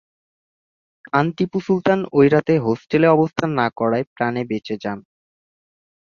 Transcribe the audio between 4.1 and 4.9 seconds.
প্রাণে বেঁচে